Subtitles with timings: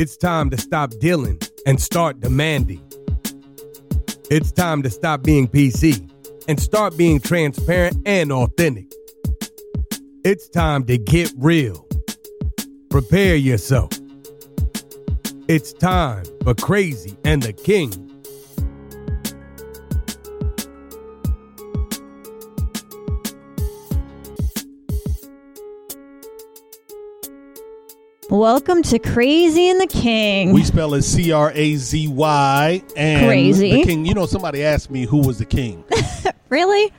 [0.00, 2.80] It's time to stop dealing and start demanding.
[4.30, 6.08] It's time to stop being PC
[6.46, 8.86] and start being transparent and authentic.
[10.22, 11.84] It's time to get real.
[12.90, 13.90] Prepare yourself.
[15.48, 18.07] It's time for Crazy and the King.
[28.42, 30.52] Welcome to Crazy and the King.
[30.52, 33.72] We spell it C R A Z Y and Crazy.
[33.72, 34.06] the king.
[34.06, 35.82] You know, somebody asked me who was the king.
[36.48, 36.92] really?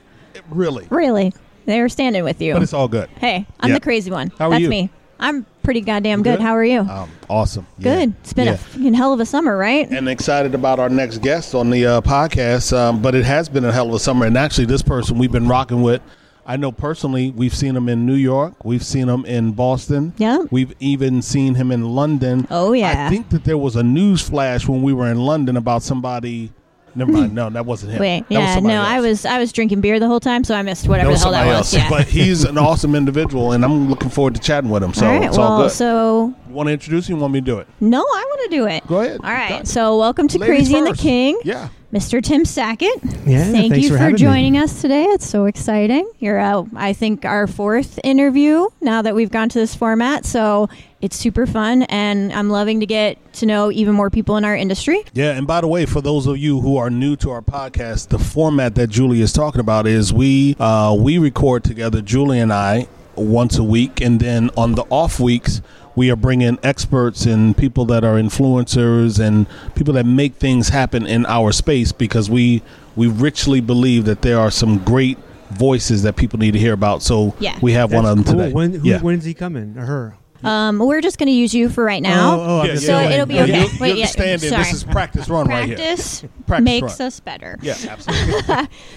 [0.50, 1.32] really, Really?
[1.64, 2.52] They were standing with you.
[2.52, 3.08] but it's all good.
[3.20, 3.76] hey, I'm Yeah.
[3.76, 4.30] the crazy one.
[4.38, 4.68] How are That's you?
[4.68, 4.90] me.
[5.18, 6.36] I'm pretty goddamn good.
[6.36, 6.42] Good?
[6.42, 6.80] How are you?
[6.80, 7.66] Um, awesome.
[7.80, 8.10] good.
[8.10, 8.14] Yeah.
[8.20, 8.52] It's been Yeah.
[8.52, 9.88] a fucking hell of a summer, right?
[9.90, 12.76] and excited about our next guest on the uh, podcast.
[12.76, 15.32] Um, but it has been a hell of a summer, and actually, this person we've
[15.32, 16.02] been rocking with.
[16.50, 18.64] I know personally, we've seen him in New York.
[18.64, 20.14] We've seen him in Boston.
[20.18, 20.46] Yeah.
[20.50, 22.48] We've even seen him in London.
[22.50, 23.06] Oh, yeah.
[23.06, 26.50] I think that there was a news flash when we were in London about somebody.
[26.94, 27.34] Never mind.
[27.34, 28.00] No, that wasn't him.
[28.00, 30.54] Wait, That yeah, somebody no, I was I was drinking beer the whole time, so
[30.54, 31.74] I missed whatever That the hell that somebody was.
[31.74, 31.74] else.
[31.74, 31.88] Yeah.
[31.90, 34.92] But he's an awesome individual, and I'm looking forward to chatting with him.
[34.94, 35.28] So all right.
[35.28, 35.72] it's all Well, good.
[35.72, 37.20] so you want to introduce him?
[37.20, 37.66] Want me to do it?
[37.80, 38.86] no, I want to do it.
[38.86, 39.20] Go ahead.
[39.22, 39.66] All right.
[39.66, 40.94] So welcome to Ladies Crazy and the.
[40.94, 41.68] King, Yeah.
[41.92, 42.22] Mr.
[42.22, 43.02] Tim Sackett.
[43.26, 44.60] Yeah, Thank you for, for, joining me.
[44.60, 45.02] us today.
[45.06, 46.08] It's so exciting.
[46.20, 50.24] You're, uh, I think, our fourth interview now that we've gone to this format.
[50.24, 50.68] So
[51.00, 54.54] it's super fun, and I'm loving to get to know even more people in our
[54.56, 55.02] industry.
[55.14, 58.08] Yeah, and by the way, for those of you who are new to our podcast,
[58.08, 62.52] the format that Julie is talking about is we uh, we record together, Julie and
[62.52, 65.62] I, once a week, and then on the off weeks
[65.96, 71.04] we are bringing experts and people that are influencers and people that make things happen
[71.04, 72.62] in our space because we
[72.94, 75.18] we richly believe that there are some great
[75.50, 77.02] voices that people need to hear about.
[77.02, 77.58] So Yeah.
[77.60, 78.34] we have one of them cool.
[78.36, 78.52] today.
[78.52, 79.00] When, who, yeah.
[79.00, 79.76] When's he coming?
[79.76, 80.16] Or her?
[80.42, 82.36] Um, we're just going to use you for right now.
[82.36, 83.42] Oh, oh, I'm Yeah, So yeah, it'll be yeah.
[83.42, 83.60] okay.
[83.60, 84.48] You're, Wait, you're yeah, the stand-in.
[84.50, 84.62] sorry.
[84.64, 85.76] This is practice run right here.
[85.76, 87.06] Practice, Practice makes run.
[87.08, 87.58] us better.
[87.62, 88.42] Yeah, absolutely.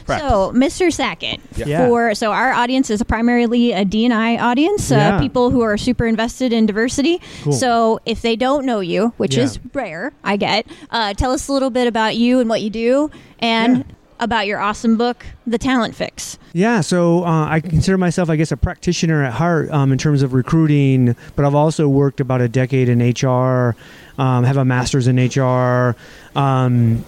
[0.08, 0.92] So, Mr.
[0.92, 1.88] Sackett, Yeah.
[1.88, 6.54] for so our audience is primarily a D&I audience, uh, people who are super invested
[6.54, 7.22] in diversity.
[7.44, 7.54] Cool.
[7.54, 9.44] So, if they don't know you, which Yeah.
[9.44, 12.70] is rare, I get, uh, tell us a little bit about you and what you
[12.70, 13.84] do, and Yeah.
[14.20, 16.38] About your awesome book, The Talent Fix.
[16.54, 20.22] Yeah, so uh, I consider myself, I guess, a practitioner at heart um, in terms
[20.22, 23.76] of recruiting, but I've also worked about a decade in HR,
[24.18, 25.96] um, have a master's in HR.
[26.38, 27.04] Um,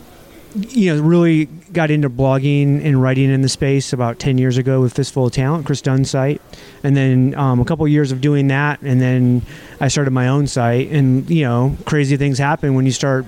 [0.55, 4.81] you know, really got into blogging and writing in the space about 10 years ago
[4.81, 6.41] with Fistful of Talent, Kris Dunn's site.
[6.81, 8.81] And then um, a couple years of doing that.
[8.81, 9.41] And then
[9.81, 10.89] I started my own site.
[10.91, 13.25] And, you know, crazy things happen when you start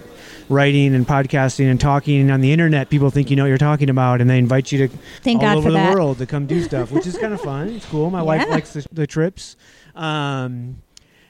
[0.49, 2.89] writing and podcasting and talking on the internet.
[2.89, 5.49] People think you know what you're talking about and they invite you to Thank all
[5.49, 5.93] God over the that.
[5.93, 7.69] world to come do stuff, which is kind of fun.
[7.69, 8.09] It's cool.
[8.09, 9.55] My wife likes the, the trips.
[9.95, 10.81] Um,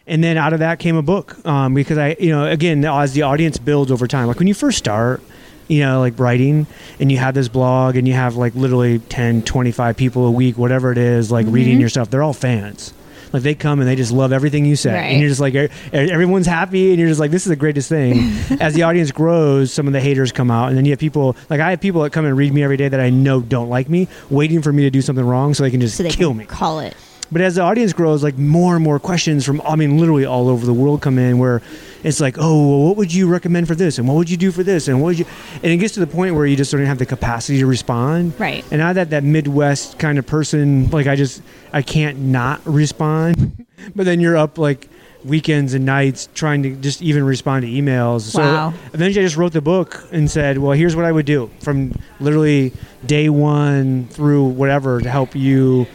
[0.06, 3.14] and then out of that came a book um, because I, you know, again, as
[3.14, 5.22] the audience builds over time, like when you first start,
[5.68, 6.66] you know, like writing
[7.00, 10.58] and you have this blog and you have like literally 10, 25 people a week,
[10.58, 12.94] whatever it is, like reading your stuff, they're all fans.
[13.34, 15.02] Like they come and they just love everything you say, Right.
[15.12, 17.90] and you're just like e- everyone's happy, and you're just like this is the greatest
[17.90, 18.18] thing.
[18.62, 21.36] As the audience grows, some of the haters come out, and then you have people
[21.50, 23.70] like I have people that come and read me every day that I know don't
[23.70, 26.10] like me, waiting for me to do something wrong so they can just So they
[26.10, 26.46] kill can me.
[26.46, 26.96] call it.
[27.32, 30.48] But as the audience grows, like more and more questions from, I mean, literally all
[30.48, 31.62] over the world come in where
[32.04, 33.98] it's like, oh, well, what would you recommend for this?
[33.98, 34.88] And what would you do for this?
[34.88, 37.00] And what would you, and it gets to the point where you just don't have
[37.00, 38.40] the capacity to respond.
[38.40, 38.64] Right.
[38.72, 41.42] And I that, that Midwest kind of person, like I just,
[41.74, 43.66] I can't not respond.
[43.96, 44.90] but then you're up like
[45.26, 48.22] weekends and nights trying to just even respond to emails.
[48.22, 48.74] So Wow.
[48.94, 51.94] eventually I just wrote the book and said, well, here's what I would do from
[52.20, 52.72] literally
[53.06, 55.88] day one through whatever to help you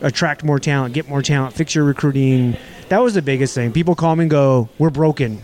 [0.00, 2.56] attract more talent, get more talent, fix your recruiting.
[2.88, 3.72] That was the biggest thing.
[3.72, 5.40] People call me and go, "We're broken,"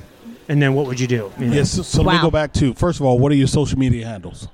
[0.48, 1.32] and then what would you do?
[1.38, 1.54] You know?
[1.54, 1.70] Yes.
[1.70, 4.06] So, so let me go back to first of all, what are your social media
[4.06, 4.48] handles?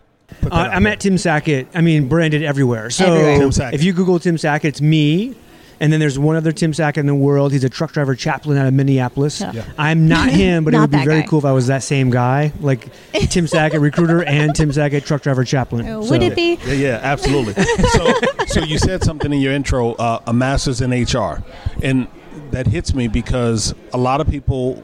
[0.44, 0.92] Uh, I'm there.
[0.92, 1.68] at Tim Sackett.
[1.74, 2.90] I mean, branded everywhere.
[2.90, 3.70] So Everywhere.
[3.72, 5.34] If you Google Tim Sackett, it's me.
[5.80, 7.52] And then there's one other Tim Sack in the world.
[7.52, 9.40] He's a truck driver chaplain out of Minneapolis.
[9.40, 9.52] Yeah.
[9.52, 9.64] Yeah.
[9.78, 11.26] I'm not him, but it Not would be that very guy.
[11.28, 12.88] cool if I was that same guy, like
[13.30, 15.86] Tim Sackett recruiter and Tim Sackett truck driver chaplain.
[15.86, 16.58] Uh, So- Would it be?
[16.66, 17.54] Yeah, yeah, absolutely.
[17.54, 18.14] so,
[18.48, 21.42] so you said something in your intro, uh, a master's in HR,
[21.82, 22.08] and
[22.50, 24.82] that hits me because a lot of people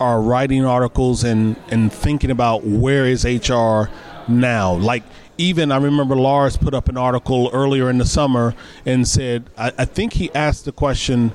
[0.00, 3.88] are writing articles and and thinking about where is HR
[4.28, 4.74] now.
[4.74, 5.02] Like
[5.38, 8.54] even I remember Lars put up an article earlier in the summer
[8.84, 11.32] and said, I, I think he asked the question.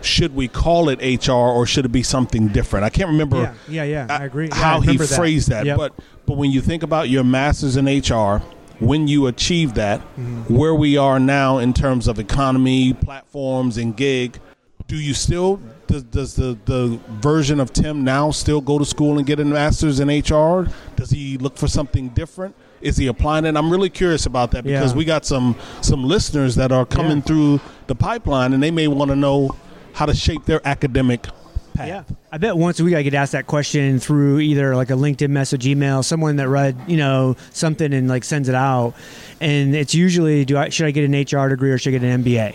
[0.00, 2.84] Should we call it HR or should it be something different?
[2.84, 4.06] I can't remember Yeah, yeah, yeah.
[4.08, 4.48] I agree.
[4.48, 5.16] Yeah, I how he remember that.
[5.16, 5.66] phrased that.
[5.66, 5.76] Yep.
[5.76, 5.92] But
[6.24, 8.40] but when you think about your masters in HR,
[8.78, 10.54] when you achieve that, mm-hmm.
[10.54, 14.38] where we are now in terms of economy, platforms, and gig,
[14.86, 19.18] do you still does, does the the version of Tim now still go to school
[19.18, 20.68] and get a master's in HR?
[20.94, 22.54] Does he look for something different?
[22.80, 23.56] Is he applying it?
[23.56, 24.98] I'm really curious about that because Yeah.
[24.98, 27.22] we got some some listeners that are coming Yeah.
[27.24, 29.50] through the pipeline and they may want to know
[29.94, 31.26] how to shape their academic
[31.74, 31.88] path.
[31.88, 34.94] Yeah, I bet once a week I get asked that question through either like a
[34.94, 38.94] LinkedIn message, email, someone that read you know something and like sends it out,
[39.40, 42.02] and it's usually do I should I get an HR degree or should I get
[42.04, 42.54] an MBA?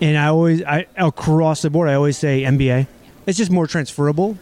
[0.00, 2.86] And I always I across the board I always say MBA.
[3.26, 4.36] It's just more transferable.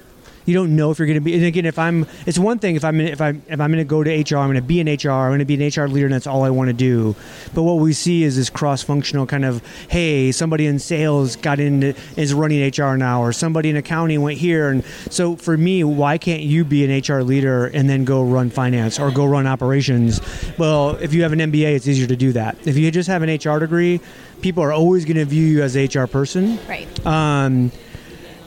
[0.47, 1.35] You don't know if you're going to be.
[1.35, 3.79] And again, if I'm, it's one thing if I'm in, if I'm if I'm going
[3.79, 5.11] to go to HR, I'm going to be an HR.
[5.11, 7.15] I'm going to be an HR leader, and that's all I want to do.
[7.55, 11.95] But what we see is this cross-functional kind of, hey, somebody in sales got into
[12.17, 16.19] is running HR now, or somebody in accounting went here, and so for me, why
[16.19, 20.21] can't you be an HR leader and then go run finance or go run operations?
[20.59, 22.57] Well, if you have an MBA, it's easier to do that.
[22.67, 24.01] If you just have an HR degree,
[24.41, 26.59] people are always going to view you as a HR person.
[26.67, 27.07] Right.
[27.07, 27.73] Um,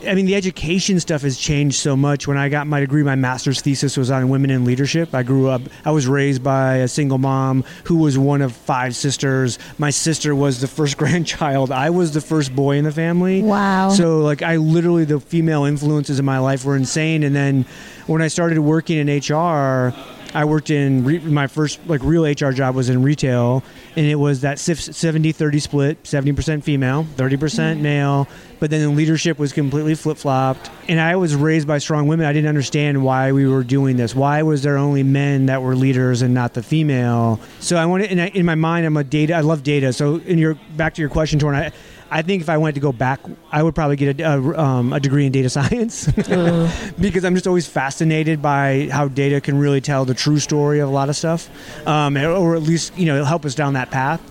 [0.06, 2.28] I mean, the education stuff has changed so much.
[2.28, 5.14] When I got my degree, my master's thesis was on women in leadership.
[5.14, 8.96] I grew up, I was raised by a single mom who was one of five
[8.96, 9.60] sisters.
[9.78, 11.72] My sister was the first grandchild.
[11.72, 13.42] I was the first boy in the family.
[13.42, 13.90] Wow.
[13.90, 17.24] So, like, I literally, the female influences in my life were insane.
[17.24, 17.66] And then
[18.08, 19.94] when I started working in HR,
[20.34, 23.64] I worked in re- my first like real HR job was in retail,
[23.96, 27.84] and it was that 70-30 split, seventy percent female, thirty percent mm-hmm.
[27.84, 28.28] male.
[28.60, 30.72] But then the leadership was completely flip flopped.
[30.88, 32.26] And I was raised by strong women.
[32.26, 34.16] I didn't understand why we were doing this.
[34.16, 37.42] Why was there only men that were leaders and not the female?
[37.60, 39.34] So I wanted, and I, in my mind, I'm a data.
[39.34, 39.92] I love data.
[39.92, 41.72] So in your back to your question, Torin, I,
[42.14, 43.20] I think if I wanted to go back,
[43.52, 47.48] I would probably get a, a, um, a degree in data science because I'm just
[47.48, 51.16] always fascinated by how data can really tell the true story of a lot of
[51.16, 51.50] stuff,
[51.88, 54.22] um, or at least you know help us down that path.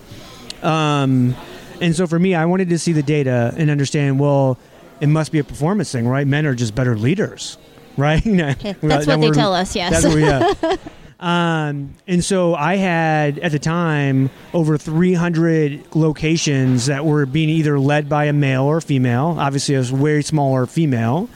[0.63, 1.35] Um,
[1.81, 4.17] and so for me, I wanted to see the data and understand.
[4.17, 4.57] Well,
[5.01, 6.25] it must be a performance thing, right?
[6.25, 7.57] Men are just better leaders,
[7.97, 8.25] right?
[8.25, 10.03] You know, That's what they tell us, yes.
[10.03, 10.77] That's what, yeah.
[11.23, 17.79] Um, and so I had at the time over 300 locations that were being either
[17.79, 19.37] led by a male or female.
[19.39, 21.29] Obviously, it was very smaller female.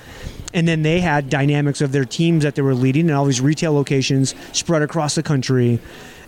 [0.54, 3.40] And then they had dynamics of their teams that they were leading and all these
[3.40, 5.80] retail locations spread across the country.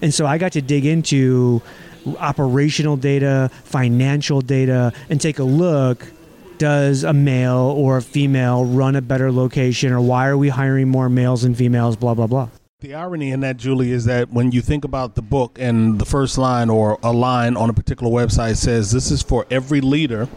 [0.01, 1.61] And so I got to dig into
[2.17, 6.07] operational data, financial data, and take a look
[6.59, 10.89] does a male or a female run a better location or why are we hiring
[10.89, 12.49] more males and females blah blah blah
[12.81, 16.05] The irony in that, Julie, is that when you think about the book and the
[16.05, 20.29] first line or a line on a particular website says this is for every leader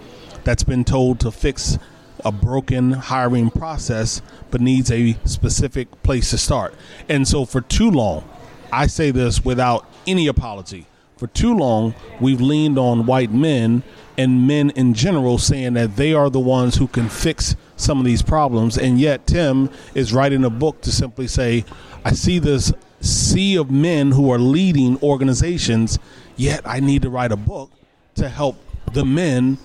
[0.43, 1.79] that's been told to fix
[2.25, 6.75] a broken hiring process but needs a specific place to start.
[7.09, 8.29] And so for too long,
[8.73, 10.88] I say this without any apology.
[11.19, 13.85] For too long, we've leaned on white men
[14.19, 18.05] and men in general saying that they are the ones who can fix some of
[18.05, 18.77] these problems.
[18.77, 21.65] And yet, Tim is writing a book to simply say,
[22.04, 25.99] I see this sea of men who are leading organizations,
[26.37, 27.70] yet I need to write a book
[28.16, 28.56] to help
[28.93, 29.58] the men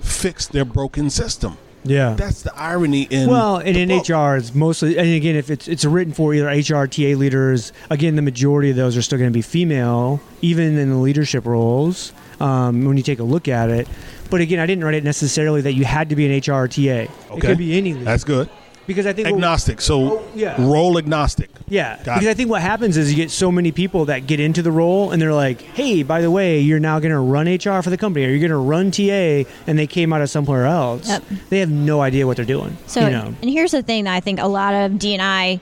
[0.00, 1.56] fix their broken system.
[1.84, 4.08] yeah That's the irony in well and in book.
[4.08, 8.16] hr it's mostly and again if it's it's written for either hr ta leaders again
[8.16, 12.12] the majority of those are still going to be female even in the leadership roles
[12.40, 13.86] um, when you take a look at it
[14.30, 16.68] but again i didn't write it necessarily that you had to be an hr or
[16.68, 17.10] ta it
[17.40, 18.48] could be any leader That's good.
[18.86, 19.80] Because i think what- Agnostic.
[19.80, 20.56] So oh, yeah.
[20.58, 21.50] role agnostic.
[21.68, 22.30] Yeah, Got because it.
[22.30, 25.10] I think what happens is you get so many people that get into the role
[25.10, 27.96] and they're like, "Hey, by the way, you're now going to run HR for the
[27.96, 31.08] company, or you're going to run TA," and they came out of somewhere else.
[31.08, 31.24] Yep.
[31.48, 32.76] They have no idea what they're doing.
[32.86, 35.60] So, you know, and here's the thing that I think a lot of D&I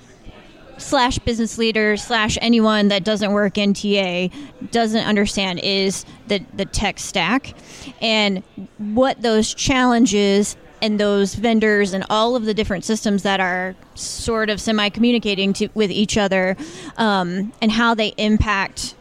[0.78, 4.28] slash business leader slash anyone that doesn't work in TA
[4.70, 7.54] doesn't understand is the, the tech stack
[8.00, 8.42] and
[8.78, 14.50] what those challenges and those vendors and all of the different systems that are sort
[14.50, 16.56] of semi communicating with each other
[16.98, 18.94] um, and how they impact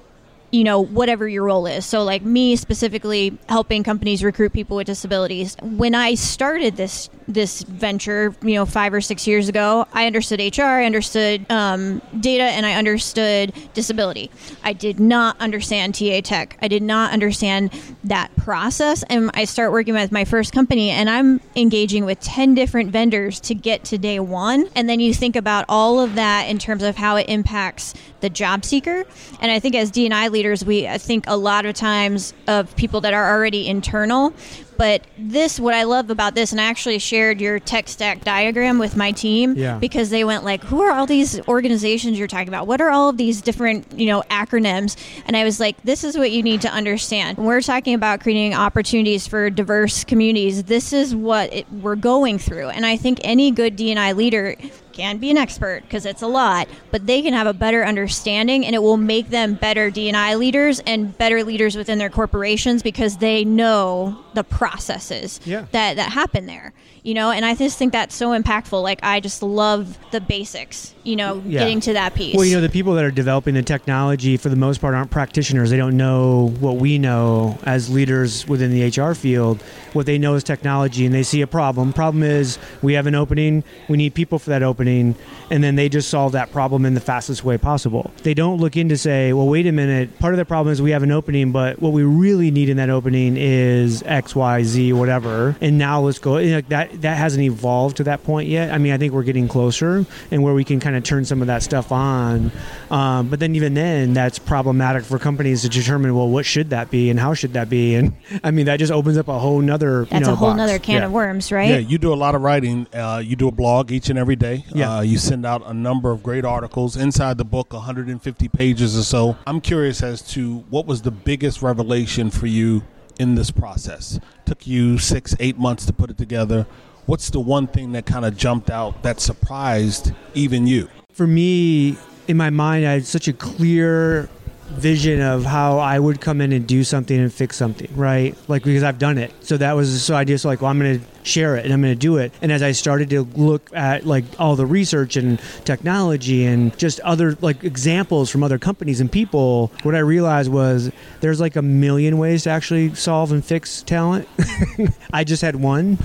[0.52, 1.86] you know whatever your role is.
[1.86, 5.56] So like me specifically helping companies recruit people with disabilities.
[5.62, 10.40] When i started this this venture you know five or six years ago i understood
[10.58, 14.30] hr i understood um, data and i understood disability.
[14.64, 16.58] I did not understand ta tech.
[16.62, 17.72] I did not understand
[18.04, 22.56] that process and i start working with my first company and i'm engaging with 10
[22.56, 24.68] different vendors to get to day one.
[24.76, 28.30] And then you think about all of that in terms of how it impacts the
[28.30, 29.04] job seeker.
[29.40, 32.76] And i think as d&i leaders leaders, we I think a lot of times of
[32.76, 34.34] people that are already internal.
[34.78, 38.80] But this, what I love about this, and I actually shared your tech stack diagram
[38.80, 39.78] with my team Yeah.
[39.78, 42.66] because they went like, "Who are all these organizations you're talking about?
[42.66, 44.96] What are all of these different, you know, acronyms?"
[45.28, 47.38] And I was like, "This is what you need to understand.
[47.38, 52.40] When we're talking about creating opportunities for diverse communities, this is what it, we're going
[52.40, 54.56] through." And I think any good D&I leader
[54.94, 58.66] can be an expert because it's a lot, but they can have a better understanding
[58.66, 63.18] and it will make them better D&I leaders and better leaders within their corporations because
[63.18, 65.66] they know the processes Yeah.
[65.72, 66.74] that that happen there.
[67.04, 68.82] You know, and I just think that's so impactful.
[68.84, 71.62] Like I just love the basics, you know, Yeah.
[71.62, 72.36] getting to that piece.
[72.36, 75.10] Well, you know, the people that are developing the technology for the most part aren't
[75.10, 75.72] practitioners.
[75.72, 79.64] They don't know what we know as leaders within the HR field.
[79.94, 81.92] What they know is technology, and they see a problem.
[81.92, 83.64] Problem is, we have an opening.
[83.90, 85.16] We need people for that opening,
[85.50, 88.12] and then they just solve that problem in the fastest way possible.
[88.22, 90.20] They don't look in to say, well, wait a minute.
[90.20, 92.78] Part of the problem is we have an opening, but what we really need in
[92.78, 95.56] that opening is X, Y, Z, whatever.
[95.62, 96.38] And now let's go.
[96.38, 98.72] you know, that that hasn't evolved to that point yet.
[98.72, 101.42] I mean, I think we're getting closer, and where we can kind of turn some
[101.42, 102.52] of that stuff on.
[102.90, 106.16] Um, but then even then, that's problematic for companies to determine.
[106.16, 107.96] Well, what should that be, and how should that be?
[107.96, 110.06] And I mean, that just opens up a whole nother.
[110.06, 110.58] that's you know, a whole box.
[110.58, 111.06] nother can Yeah.
[111.06, 111.70] of worms, right?
[111.70, 112.88] Yeah, you do a lot of writing.
[112.94, 114.66] Uh, you do a blog each and every day.
[114.74, 114.98] Yeah.
[114.98, 119.04] Uh, you send out a number of great articles inside the book, 150 pages or
[119.04, 119.38] so.
[119.48, 122.84] I'm curious as to what was the biggest revelation for you
[123.22, 124.20] in this process.
[124.46, 126.66] Took you six, eight months to put it together.
[127.06, 130.90] What's the one thing that kind of jumped out that surprised even you?
[131.14, 131.98] for me,
[132.28, 134.30] in my mind, I had such a clear
[134.72, 138.36] vision of how I would come in and do something and fix something, right?
[138.48, 139.34] Like because I've done it.
[139.42, 141.82] So that was so I just like, well, I'm going to share it and I'm
[141.82, 142.34] going to do it.
[142.42, 147.00] And as I started to look at like all the research and technology and just
[147.02, 151.62] other like examples from other companies and people, what I realized was there's like a
[151.62, 154.28] million ways to actually solve and fix talent.
[155.14, 155.98] I just had one.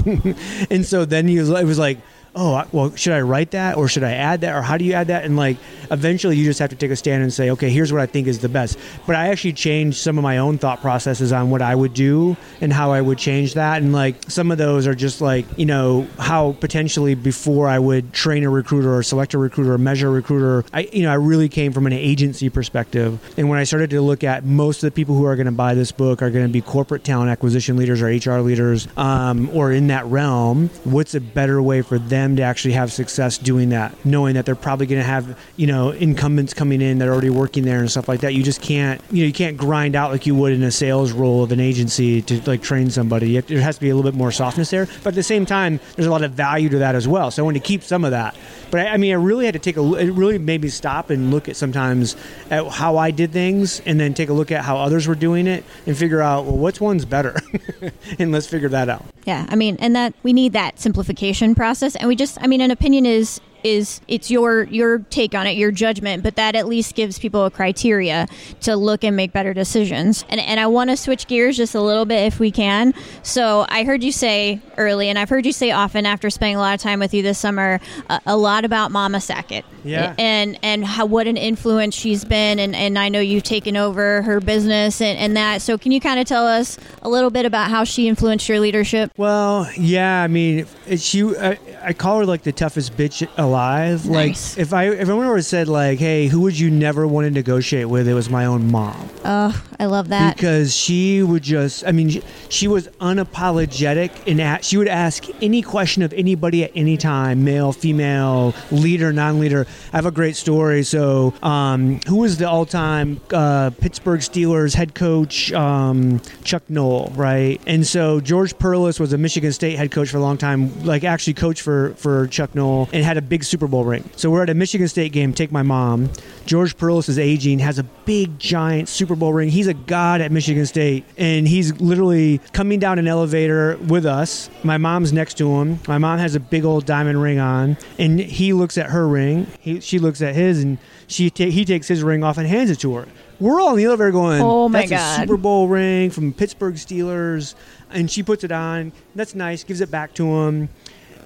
[0.71, 1.99] and so then you, it was like,
[2.37, 4.93] oh, well, should I write that or should I add that or how do you
[4.93, 5.25] add that?
[5.25, 5.57] And like,
[5.91, 8.29] eventually you just have to take a stand and say, okay, here's what I think
[8.29, 8.79] is the best.
[9.07, 12.37] But I actually changed some of my own thought processes on what I would do
[12.61, 13.83] and how I would change that.
[13.83, 18.13] And like, some of those are just like, you know, how potentially before I would
[18.13, 21.15] train a recruiter or select a recruiter or measure a recruiter, I, you know, I
[21.15, 23.19] really came from an agency perspective.
[23.39, 25.53] And when I started to look at most of the people who are going to
[25.53, 29.49] buy this book are going to be corporate talent acquisition leaders or HR leaders um,
[29.55, 33.69] or in that realm, what's a better way for them to actually have success doing
[33.69, 37.13] that, knowing that they're probably going to have, you know, incumbents coming in that are
[37.13, 38.35] already working there and stuff like that.
[38.35, 41.13] You just can't, you know, you can't grind out like you would in a sales
[41.13, 43.39] role of an agency to like train somebody.
[43.39, 44.87] There has to be a little bit more softness there.
[45.05, 47.31] But at the same time, there's a lot of value to that as well.
[47.31, 48.35] So I wanted to keep some of that.
[48.71, 51.11] But I, I mean, I really had to take a, it really made me stop
[51.11, 52.17] and look at sometimes
[52.51, 55.47] at how I did things and then take a look at how others were doing
[55.47, 57.37] it and figure out, well, which one's better?
[58.19, 59.05] and let's figure that out.
[59.25, 62.61] Yeah, I mean, and that we need that simplification process, and we just, I mean,
[62.61, 66.69] an opinion is is it's your your take on it, your judgment, but that at
[66.69, 68.29] least gives people a criteria
[68.61, 70.25] to look and make better decisions.
[70.29, 72.95] And and I want to switch gears just a little bit if we can.
[73.25, 76.61] So I heard you say early, and I've heard you say often after spending a
[76.61, 79.65] lot of time with you this summer, a, a lot about Mama Sackett.
[79.83, 80.15] Yeah.
[80.19, 84.23] and and how what an influence she's been, and and I know you've taken over
[84.23, 85.61] her business and and that.
[85.63, 88.61] So can you kind of tell us a little bit about how she influenced your
[88.61, 89.13] leadership?
[89.17, 94.11] Well, yeah, I mean, she, I, I call her like the toughest bitch alive.
[94.11, 94.57] Nice.
[94.57, 97.31] Like, if I, if anyone ever said like, "Hey, who would you never want to
[97.31, 100.37] negotiate with?" It was my own mom Oh, I love that.
[100.37, 105.63] because she would just, I mean, she, she was unapologetic and she would ask any
[105.63, 109.67] question of anybody at any time, male, female, leader, non-leader.
[109.93, 110.83] I have a great story.
[110.83, 115.53] So, um, who was the all-time uh, Pittsburgh Steelers head coach?
[115.53, 117.61] Um, Chuck Noll, right?
[117.67, 121.05] And so George Perles was a Michigan State head coach for a long time, like
[121.05, 124.09] actually coached for for Chuck Noll and had a big Super Bowl ring.
[124.17, 125.33] So we're at a Michigan State game.
[125.33, 126.11] Take my mom.
[126.47, 129.49] George Perles is aging, has a big giant Super Bowl ring.
[129.49, 134.49] He's a god at Michigan State, and he's literally coming down an elevator with us.
[134.63, 135.79] My mom's next to him.
[135.89, 139.47] My mom has a big old diamond ring on, and he looks at her ring.
[139.61, 142.71] He, she looks at his, and she ta- he takes his ring off and hands
[142.71, 143.09] it to her.
[143.39, 145.19] We're all in the elevator going, Oh my That's God.
[145.19, 147.55] a Super Bowl ring from Pittsburgh Steelers,
[147.91, 148.93] and she puts it on.
[149.15, 149.63] That's nice.
[149.63, 150.69] Gives it back to him,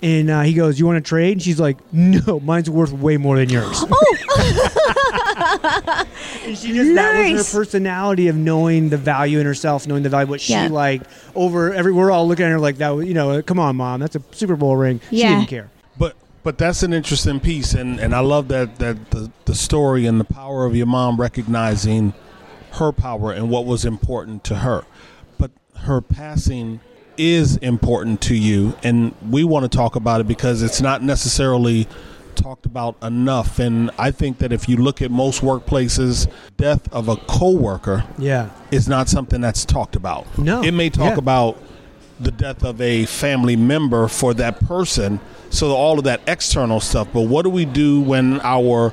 [0.02, 3.16] and uh, he goes, "You want to trade?" And she's like, "No, mine's worth way
[3.16, 4.16] more than yours." Oh.
[6.44, 10.08] and she just that was her personality of knowing the value in herself, knowing the
[10.08, 10.68] value of what she Yeah.
[10.68, 11.06] liked.
[11.34, 12.90] Over every, we're all looking at her like that.
[13.06, 15.00] You know, come on, mom, that's a Super Bowl ring.
[15.10, 15.36] She Yeah.
[15.36, 15.70] didn't care.
[15.98, 20.06] But but that's an interesting piece, and, and I love that that the, the story
[20.06, 22.14] and the power of your mom recognizing
[22.72, 24.84] her power and what was important to her.
[25.38, 26.80] But her passing
[27.20, 31.86] is important to you, and we want to talk about it because it's not necessarily
[32.34, 33.58] talked about enough.
[33.58, 38.48] And I think that if you look at most workplaces, death of a coworker Yeah.
[38.70, 40.26] is not something that's talked about.
[40.38, 40.62] No.
[40.62, 41.18] It may talk Yeah.
[41.18, 41.58] about
[42.18, 47.08] the death of a family member for that person, so all of that external stuff.
[47.12, 48.92] But what do we do when our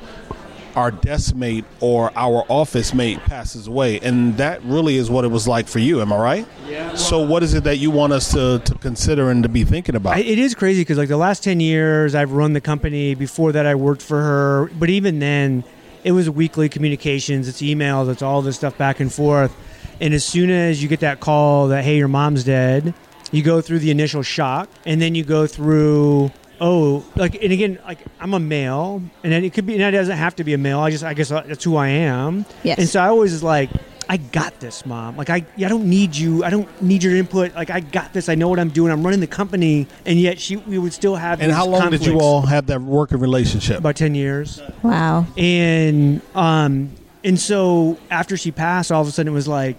[0.78, 3.98] our desk mate or our office mate passes away?
[4.00, 6.00] And that really is what it was like for you.
[6.00, 6.46] Am I right?
[6.66, 6.94] Yeah.
[6.94, 9.94] So what is it that you want us to, to consider and to be thinking
[9.94, 10.16] about?
[10.16, 13.52] I, it is crazy because like the last 10 years i've run the company before
[13.52, 15.64] that i worked for her but even then
[16.04, 19.54] it was weekly communications it's emails it's all this stuff back and forth
[20.00, 22.94] and as soon as you get that call that hey your mom's dead
[23.32, 27.78] you go through the initial shock and then you go through oh like and again
[27.86, 30.54] like i'm a male and then it could be and it doesn't have to be
[30.54, 32.78] a male i just i guess that's who i am Yes.
[32.78, 33.70] and so i always was like
[34.10, 35.18] I got this, mom.
[35.18, 36.42] Like I, I don't need you.
[36.42, 37.54] I don't need your input.
[37.54, 38.30] Like I got this.
[38.30, 38.90] I know what I'm doing.
[38.90, 41.42] I'm running the company, and yet she, we would still have.
[41.42, 42.24] and how long did you conflicts.
[42.24, 43.76] all have that working relationship?
[43.76, 45.26] About ten years, Wow.
[45.36, 46.90] and um,
[47.22, 49.76] and so after she passed, all of a sudden it was like,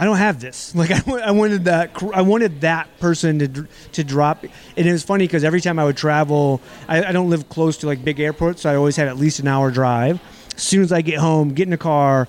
[0.00, 0.74] I don't have this.
[0.80, 1.90] Like I, I wanted that.
[2.14, 4.42] I wanted that person to to drop.
[4.42, 7.76] And it was funny because every time I would travel, I, I don't live close
[7.78, 10.18] to like big airports, so I always had at least an hour drive.
[10.56, 12.28] As soon as I get home, get in the car,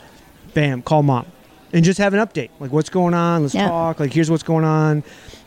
[0.54, 1.26] bam, call mom,
[1.72, 2.50] and just have an update.
[2.60, 3.44] Like what's going on?
[3.44, 3.70] Let's Yeah.
[3.70, 4.02] talk.
[4.02, 5.04] Like here's what's going on.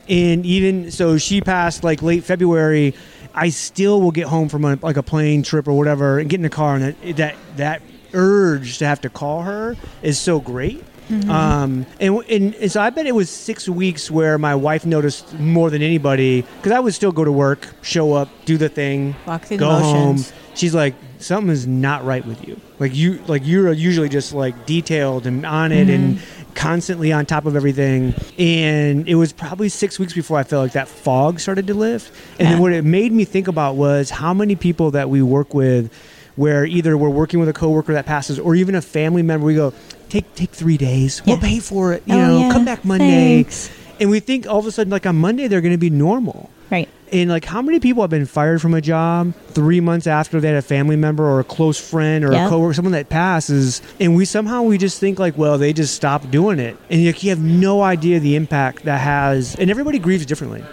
[0.08, 2.94] And even so, she passed like late February.
[3.34, 6.36] I still will get home from a, like a plane trip or whatever and get
[6.36, 7.82] in the car, and that that that
[8.14, 10.82] urge to have to call her is so great.
[11.10, 15.34] Um, and, and and so I bet it was six weeks where my wife noticed
[15.38, 19.14] more than anybody because I would still go to work, show up, do the thing,
[19.26, 20.24] Walk through go home.
[20.54, 22.58] She's like, something is not right with you.
[22.78, 26.20] Like you, like you're usually just like detailed and on it and
[26.54, 28.14] constantly on top of everything.
[28.38, 32.12] And it was probably six weeks before I felt like that fog started to lift.
[32.38, 32.52] And Yeah.
[32.52, 35.92] then what it made me think about was how many people that we work with,
[36.36, 39.54] where either we're working with a coworker that passes or even a family member, we
[39.56, 39.72] go,
[40.14, 41.22] take take three days.
[41.26, 42.02] We'll pay for it.
[42.06, 42.52] You Oh, know, yeah.
[42.52, 43.42] come back Monday.
[43.42, 43.70] Thanks.
[44.00, 46.50] And we think all of a sudden, like on Monday, they're going to be normal.
[46.70, 46.88] Right.
[47.12, 50.48] And like, how many people have been fired from a job three months after they
[50.48, 54.16] had a family member or a close friend or a coworker, someone that passes, and
[54.16, 57.30] we somehow we just think like, well, they just stopped doing it, and like, you
[57.30, 60.64] have no idea the impact that has, and everybody grieves differently.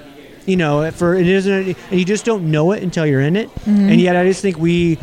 [0.47, 3.49] You know, for it isn't, and you just don't know it until you're in it.
[3.49, 3.89] Mm-hmm.
[3.89, 4.97] And yet, I just think we,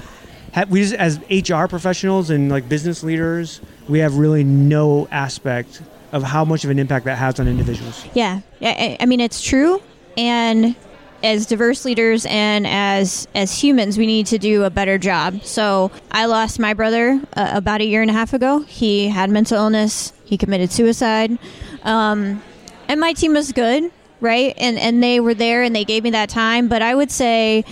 [0.52, 5.82] have, we just as HR professionals and like business leaders, we have really no aspect
[6.12, 8.04] of how much of an impact that has on individuals.
[8.14, 9.80] Yeah, I, I- mean it's true,
[10.16, 10.74] and
[11.22, 15.42] as diverse leaders and as as humans, we need to do a better job.
[15.42, 18.60] So I lost my brother uh, about a year and a half ago.
[18.60, 20.12] He had mental illness.
[20.24, 21.36] He committed suicide,
[21.82, 22.42] um,
[22.86, 24.54] and my team was good, right?
[24.58, 26.68] And and they were there and they gave me that time.
[26.68, 27.64] But I would say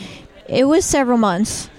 [0.48, 1.70] it was several months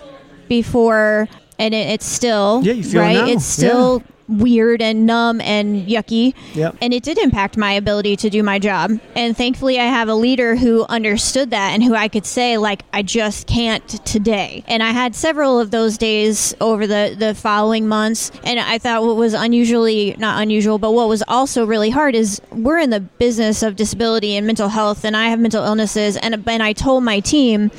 [0.47, 1.27] before,
[1.59, 3.13] and it, it's still Yeah, you feel right.
[3.15, 3.27] now.
[3.27, 6.33] It's still weird and numb and yucky.
[6.53, 6.77] Yep.
[6.81, 8.99] And it did impact my ability to do my job.
[9.15, 12.83] And thankfully, I have a leader who understood that and who I could say, like,
[12.93, 14.63] I just can't today.
[14.67, 18.31] And I had several of those days over the, the following months.
[18.43, 22.41] And I thought what was unusually, not unusual, but what was also really hard is
[22.51, 26.17] we're in the business of disability and mental health, and I have mental illnesses.
[26.17, 27.71] And, and I told my team,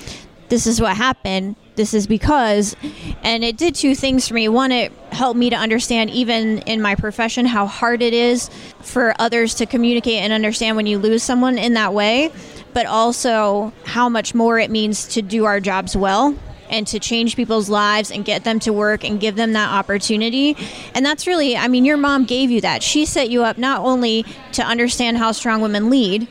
[0.48, 1.56] this is what happened.
[1.76, 2.74] This is because,
[3.22, 4.48] and it did two things for me.
[4.48, 9.14] One, it helped me to understand, even in my profession, how hard it is for
[9.18, 12.32] others to communicate and understand when you lose someone in that way,
[12.74, 16.36] but also how much more it means to do our jobs well
[16.70, 20.56] and to change people's lives and get them to work and give them that opportunity.
[20.94, 22.82] And that's really, I mean, your mom gave you that.
[22.82, 26.28] She set you up not only to understand how strong women lead,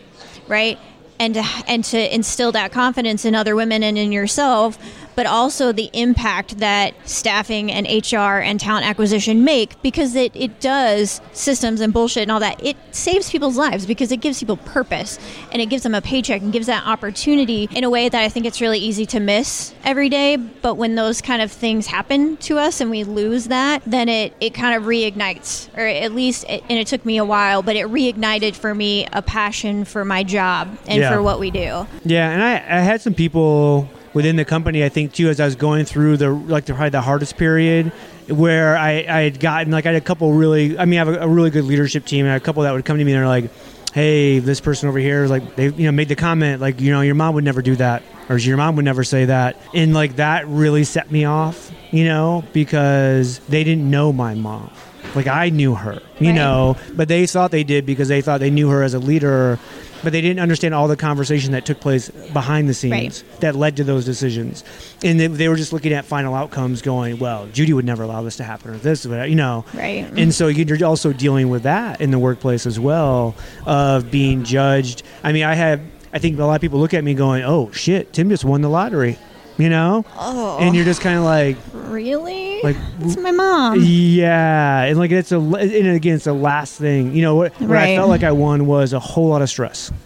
[0.48, 0.78] right?
[1.20, 4.78] And to, and to instill that confidence in other women and in yourself,
[5.18, 10.60] but also the impact that staffing and HR and talent acquisition make because it, it
[10.60, 12.64] does systems and bullshit and all that.
[12.64, 15.18] It saves people's lives because it gives people purpose
[15.52, 18.30] and it gives them a paycheck and gives that opportunity in a way that I
[18.30, 20.36] think it's really easy to miss every day.
[20.36, 24.36] But when those kind of things happen to us and we lose that, then it,
[24.40, 27.76] it kind of reignites, or at least, it, and it took me a while, but
[27.76, 31.12] it reignited for me a passion for my job and Yeah.
[31.12, 31.88] for what we do.
[32.06, 34.84] Yeah, and I, I had some people within the company.
[34.84, 37.94] I think too, as I was going through the like the probably the hardest period,
[38.28, 40.78] where I, I had gotten like I had a couple really.
[40.78, 42.84] I mean, I have a, a really good leadership team, and a couple that would
[42.84, 43.52] come to me and they're like,
[43.94, 46.92] "Hey, this person over here is like they you know made the comment like you
[46.92, 49.94] know your mom would never do that." Or your mom would never say that, and
[49.94, 54.70] like that really set me off, you know, because they didn't know my mom
[55.16, 56.36] like I knew her, you Right.
[56.36, 59.58] know, but they thought they did because they thought they knew her as a leader,
[60.04, 63.42] but they didn't understand all the conversation that took place behind the scenes Right.
[63.42, 64.64] that led to those decisions.
[65.04, 68.22] And they, they were just looking at final outcomes going, well, Judy would never allow
[68.22, 69.66] this to happen or this, you know.
[69.74, 70.06] Right.
[70.16, 75.04] And so you're also dealing with that in the workplace as well of being judged.
[75.24, 75.82] I mean, I have,
[76.14, 78.62] I think a lot of people look at me going, oh shit, Tim just won
[78.62, 79.18] the lottery,
[79.58, 80.06] you know?
[80.17, 82.62] oh, And you're just kind of like, really?
[82.63, 83.80] like, it's my mom.
[83.82, 87.13] yeah, and like it's a, and again, it's the last thing.
[87.15, 87.54] You know what?
[87.62, 89.91] What I felt like I won was a whole lot of stress.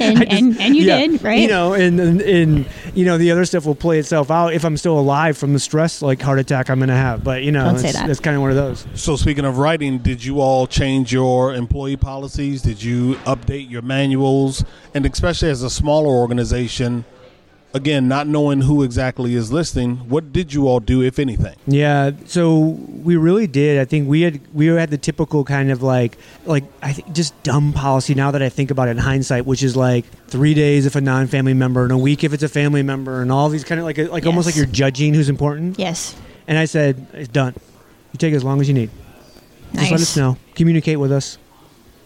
[0.00, 1.40] And, just- and, and you yeah, did, right?
[1.40, 4.64] You know, and, and and you know the other stuff will play itself out if
[4.64, 7.24] I'm still alive from the stress like heart attack I'm going to have.
[7.24, 8.08] But you know, Don't it's, that.
[8.08, 8.86] it's kind of one of those.
[8.94, 12.62] So speaking of writing, did you all change your employee policies?
[12.62, 14.64] Did you update your manuals?
[14.94, 17.04] And especially as a smaller organization,
[17.74, 21.54] again, not knowing who exactly is listening, what did you all do, if anything?
[21.66, 23.78] Yeah, so we really did.
[23.78, 27.40] I think we had we had the typical kind of like like I think just
[27.42, 28.14] dumb policy.
[28.14, 31.00] Now that I think about it in hindsight, which is like three days if a
[31.00, 33.84] non-family member, and a week if it's a family member, and all these kind of
[33.84, 35.78] like like almost like you're judging who's important.
[35.78, 36.14] yes.
[36.46, 37.54] And I said, it's done.
[38.12, 38.88] You take as long as you need.
[39.74, 39.90] Nice.
[39.90, 40.38] Just let us know.
[40.54, 41.36] Communicate with us.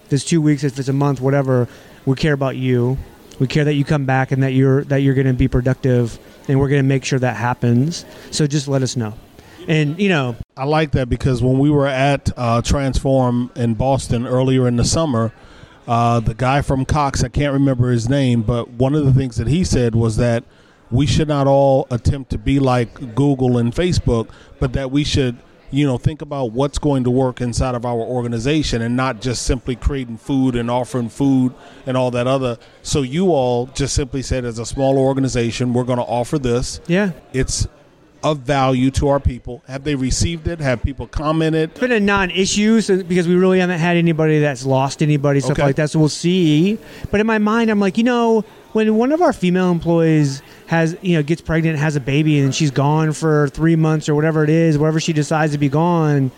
[0.07, 1.68] If it's two weeks, if it's a month, whatever,
[2.07, 2.98] we care about you.
[3.38, 6.18] We care that you come back and that you're that you're going to be productive,
[6.49, 8.05] and we're going to make sure that happens.
[8.31, 9.14] So just let us know.
[9.68, 14.27] And you know, I like that because when we were at uh, Transform in Boston
[14.27, 15.33] earlier in the summer,
[15.87, 19.37] uh, the guy from Cox, I can't remember his name, but one of the things
[19.37, 20.45] that he said was that
[20.90, 24.29] we should not all attempt to be like Google and Facebook,
[24.61, 25.37] but that we should,
[25.73, 29.43] you know, think about what's going to work inside of our organization and not just
[29.43, 31.55] simply creating food and offering food
[31.87, 32.59] and all that other.
[32.83, 36.81] So you all just simply said, as a small organization, we're going to offer this
[36.87, 37.67] yeah, it's
[38.23, 39.63] of value to our people.
[39.67, 40.61] Have they received it?
[40.61, 41.71] Have people commented?
[41.71, 45.41] it's been a non-issue so, uh, because we really haven't had anybody that's lost anybody
[45.41, 45.63] stuff Okay.
[45.65, 45.91] like that.
[45.91, 46.79] So we'll see.
[47.11, 50.96] But in my mind, I'm like, you know, when one of our female employees has,
[51.03, 54.44] you know, gets pregnant, has a baby, and she's gone for three months or whatever
[54.44, 56.31] it is, wherever she decides to be gone,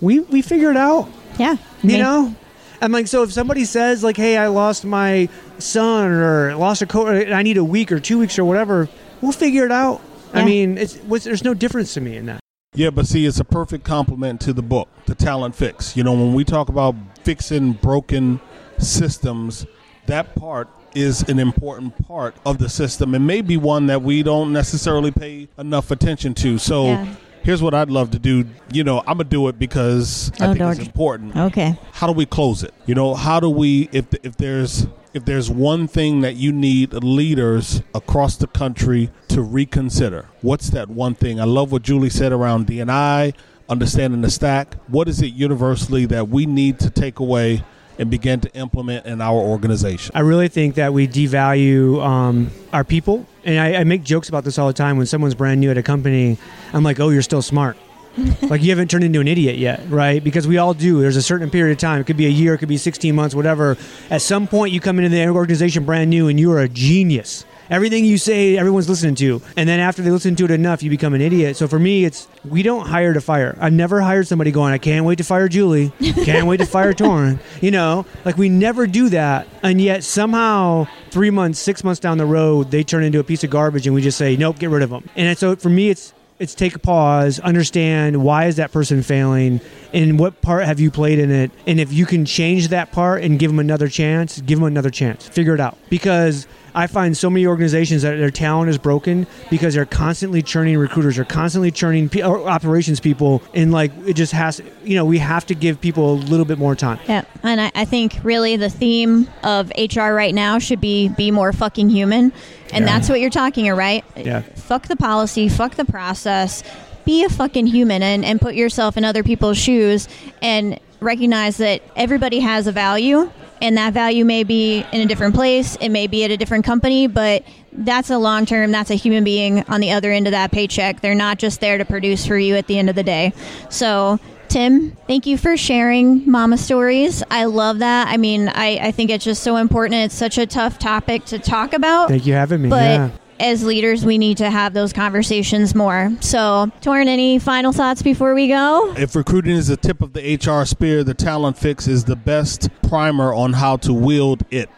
[0.00, 1.08] we we figure it out.
[1.38, 1.56] Yeah.
[1.82, 2.34] You Me- know.
[2.80, 6.86] I'm like, so if somebody says like, "Hey, I lost my son," or "Lost a
[6.86, 8.88] coat," or I need a week or two weeks or whatever,
[9.20, 10.00] we'll figure it out.
[10.32, 12.40] I mean, it's what's, there's no difference to me in that.
[12.74, 15.96] Yeah, but see, it's a perfect complement to the book, The Talent Fix.
[15.96, 18.40] You know, when we talk about fixing broken
[18.78, 19.66] systems,
[20.06, 24.52] that part is an important part of the system and maybe one that we don't
[24.52, 26.58] necessarily pay enough attention to.
[26.58, 27.06] So Yeah.
[27.42, 28.44] here's what I'd love to do.
[28.72, 31.36] You know, I'm going to do it because I Oh, think it's important.
[31.36, 31.76] Okay.
[31.92, 35.50] how do we close it you know how do we if if there's if there's
[35.50, 41.40] one thing that you need leaders across the country to reconsider what's that one thing
[41.40, 43.34] i love what julie said around dni
[43.68, 47.62] understanding the stack what is it universally that we need to take away
[47.98, 52.84] and begin to implement in our organization I really think that we devalue um, our
[52.84, 54.96] people, and I, I make jokes about this all the time.
[54.96, 56.38] When someone's brand new at a company,
[56.72, 57.76] I'm like, "Oh, you're still smart."
[58.42, 60.22] like you haven't turned into an idiot yet, right?
[60.22, 61.00] Because we all do.
[61.00, 62.00] There's a certain period of time.
[62.00, 63.76] It could be a year, it could be 16 months, whatever.
[64.10, 67.44] At some point, you come into the organization brand new, and you are a genius.
[67.70, 69.42] Everything you say, everyone's listening to.
[69.56, 71.56] And then after they listen to it enough, you become an idiot.
[71.56, 73.56] So for me, it's we don't hire to fire.
[73.60, 75.92] I've never hired somebody going, I can't wait to fire Julie.
[76.24, 77.38] Can't wait to fire Torin.
[77.60, 79.46] You know, like we never do that.
[79.62, 83.44] And yet somehow three months, six months down the road, they turn into a piece
[83.44, 85.08] of garbage and we just say, nope, get rid of them.
[85.16, 89.60] And so for me, it's it's take a pause, understand why is that person failing,
[89.92, 93.22] and what part have you played in it, and if you can change that part
[93.22, 95.76] and give them another chance, give them another chance, figure it out.
[95.90, 96.46] Because
[96.78, 101.16] I find so many organizations that their talent is broken because they're constantly churning recruiters,
[101.16, 105.44] they're constantly churning or operations people, and like it just has, you know, we have
[105.46, 107.00] to give people a little bit more time.
[107.08, 111.32] Yeah, and I, I think really the theme of HR right now should be be
[111.32, 112.32] more fucking human,
[112.72, 112.92] and Yeah.
[112.92, 114.04] that's what you're talking, about, right?
[114.16, 114.42] Yeah.
[114.54, 116.62] Fuck the policy, fuck the process,
[117.04, 120.06] be a fucking human, and, and put yourself in other people's shoes,
[120.42, 123.30] and recognize that everybody has a value,
[123.60, 126.64] and that value may be in a different place, it may be at a different
[126.64, 130.32] company, but that's a long term, that's a human being on the other end of
[130.32, 131.00] that paycheck.
[131.00, 133.32] They're not just there to produce for you at the end of the day.
[133.70, 134.18] So
[134.48, 137.22] Tim, thank you for sharing mama stories.
[137.30, 138.08] I love that.
[138.08, 140.06] I mean, I, I think it's just so important.
[140.06, 142.08] It's such a tough topic to talk about.
[142.08, 142.70] Thank you for having me.
[142.70, 143.10] But yeah.
[143.40, 146.10] As leaders, we need to have those conversations more.
[146.20, 148.92] So, Torin, any final thoughts before we go?
[148.96, 152.68] if recruiting is the tip of the hr spear the talent fix is the best
[152.82, 154.68] primer on how to wield it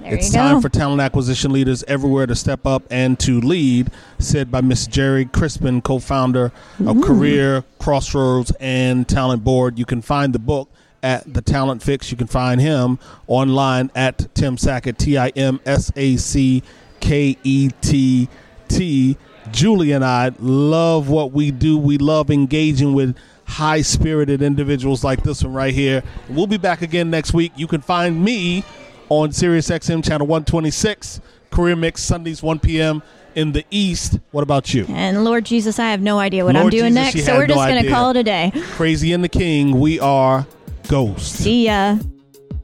[0.00, 4.50] There it's time for talent acquisition leaders everywhere to step up and to lead, said
[4.50, 6.52] by Miss Gerry Crispin, co founder
[6.86, 9.78] of Career Crossroads and Talent Board.
[9.78, 10.70] You can find the book
[11.02, 12.10] at The Talent Fix.
[12.10, 16.62] You can find him online at Tim Sackett, T I M S A C
[17.00, 18.28] K E T
[18.68, 19.16] T.
[19.52, 21.78] Julie and I love what we do.
[21.78, 26.02] We love engaging with high spirited individuals like this one right here.
[26.28, 27.52] We'll be back again next week.
[27.56, 28.64] You can find me
[29.08, 33.02] on Sirius XM channel 126, Career Mix Sundays 1 p.m.
[33.36, 34.18] in the East.
[34.32, 34.84] What about you?
[34.88, 37.68] And Lord Jesus, I have no idea what I'm doing Jesus, next, so we're just
[37.68, 38.52] going to call it a day.
[38.72, 40.44] Crazy and the King, we are
[40.88, 41.36] Ghost.
[41.36, 41.98] See ya.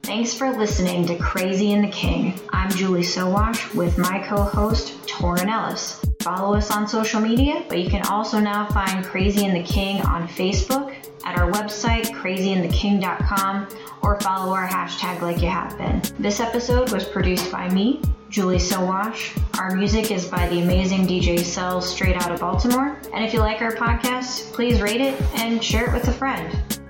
[0.03, 2.35] Thanks for listening to Crazy and the King.
[2.53, 6.05] I'm Julie Sowash with my co-host Torin Ellis.
[6.21, 10.03] Follow us on social media, but you can also now find Crazy and the King
[10.03, 10.93] on Facebook,
[11.25, 13.69] at our website crazyandtheking.com,
[14.03, 16.03] or follow our hashtag like you have been.
[16.19, 19.41] This episode was produced by me, Julie Sowash.
[19.61, 23.01] Our music is by the amazing DJ Cells straight out of Baltimore.
[23.15, 26.81] And if you like our podcast, please rate it and share it with a friend.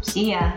[0.00, 0.56] See ya.